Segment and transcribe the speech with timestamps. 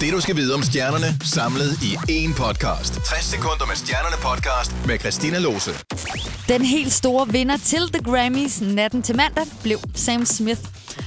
[0.00, 2.94] Det du skal vide om stjernerne, samlet i én podcast.
[2.94, 5.70] 60 sekunder med stjernerne podcast med Christina Lose.
[6.48, 10.60] Den helt store vinder til The Grammys natten til mandag blev Sam Smith.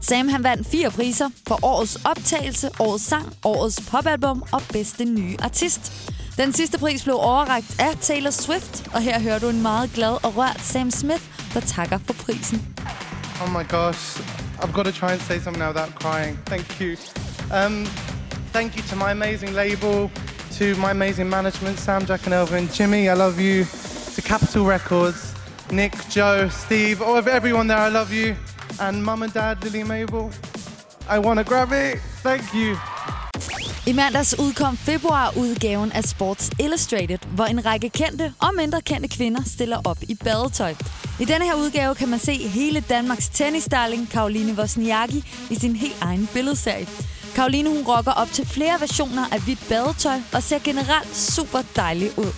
[0.00, 5.36] Sam han vandt fire priser for årets optagelse, årets sang, årets popalbum og bedste nye
[5.42, 5.92] artist.
[6.36, 10.12] Den sidste pris blev overragt af Taylor Swift, og her hører du en meget glad
[10.24, 11.22] og rørt Sam Smith,
[11.54, 12.76] der takker for prisen.
[13.42, 14.20] Oh my gosh,
[14.62, 16.38] I've got to try and say something now without crying.
[16.46, 16.96] Thank you.
[17.66, 17.86] Um,
[18.52, 20.10] thank you to my amazing label,
[20.58, 22.68] to my amazing management, Sam, Jack, and Elvin.
[22.68, 23.64] Jimmy, I love you.
[24.14, 25.34] To Capitol Records,
[25.70, 28.36] Nick, Joe, Steve, all of everyone there, I love you.
[28.80, 30.30] And mum and dad, Lily Mabel,
[31.08, 31.98] I want to grab it.
[32.22, 32.76] Thank you.
[33.86, 39.42] I mandags udkom februarudgaven af Sports Illustrated, hvor en række kendte og mindre kendte kvinder
[39.46, 40.74] stiller op i badetøj.
[41.20, 45.96] I denne her udgave kan man se hele Danmarks tennisdarling Karoline Wozniacki i sin helt
[46.02, 46.86] egen billedserie.
[47.34, 52.18] Karoline hun rocker op til flere versioner af hvidt badetøj og ser generelt super dejlig
[52.18, 52.32] ud.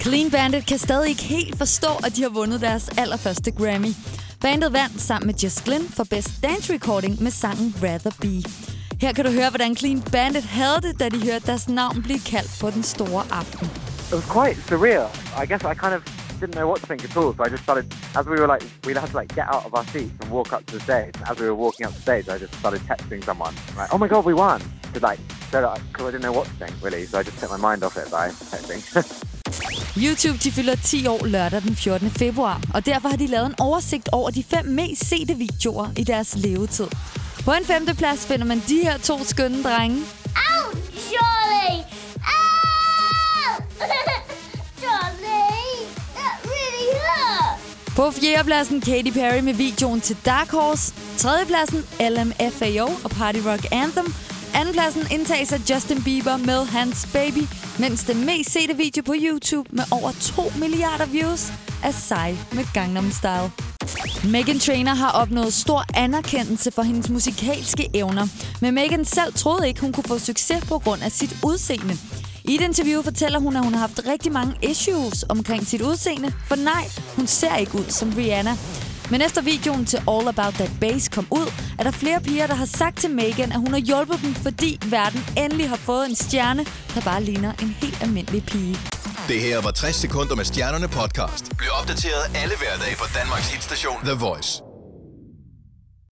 [0.00, 3.92] Clean Bandit kan stadig ikke helt forstå, at de har vundet deres allerførste Grammy.
[4.40, 8.42] Bandet vandt sammen med Jess Glynn for Best Dance Recording med sangen Rather Be.
[9.00, 12.20] Her kan du høre, hvordan Clean Bandit havde det, da de hørte deres navn blive
[12.20, 13.70] kaldt på den store aften.
[14.10, 15.10] it was quite surreal.
[15.36, 16.02] I guess I kind of
[16.40, 17.34] didn't know what to think at all.
[17.34, 19.74] So I just started, as we were like, we had to like get out of
[19.74, 21.14] our seats and walk up to the stage.
[21.16, 23.98] And as we were walking up the stage, I just started texting someone, like, "Oh
[23.98, 25.20] my god, we won!" Because like,
[25.50, 27.06] so because I didn't know what to think really.
[27.06, 28.80] So I just took my mind off it by texting.
[29.96, 32.10] YouTube de fylder 10 år lørdag den 14.
[32.10, 36.04] februar, og derfor har de lavet en oversigt over de fem mest sete videoer i
[36.04, 36.88] deres levetid.
[37.44, 40.04] På en femteplads finder man de her to skønne drenge.
[47.96, 50.94] På fjerdepladsen Katy Perry med videoen til Dark Horse.
[51.16, 54.14] Tredjepladsen LMFAO og Party Rock Anthem.
[54.54, 57.44] Andenpladsen indtages af Justin Bieber med Hans Baby,
[57.78, 61.52] mens den mest sete video på YouTube med over 2 milliarder views
[61.84, 63.50] er Psy med Gangnam Style.
[64.32, 68.26] Megan Trainer har opnået stor anerkendelse for hendes musikalske evner,
[68.60, 71.96] men Megan selv troede ikke, hun kunne få succes på grund af sit udseende.
[72.48, 76.32] I et interview fortæller hun, at hun har haft rigtig mange issues omkring sit udseende,
[76.48, 76.84] for nej,
[77.16, 78.56] hun ser ikke ud som Rihanna.
[79.10, 82.54] Men efter videoen til All About That Bass kom ud, er der flere piger, der
[82.54, 86.14] har sagt til Megan, at hun har hjulpet dem, fordi verden endelig har fået en
[86.14, 88.76] stjerne, der bare ligner en helt almindelig pige.
[89.28, 91.56] Det her var 60 sekunder med stjernerne podcast.
[91.58, 94.75] Bliv opdateret alle hverdage på Danmarks hitstation The Voice.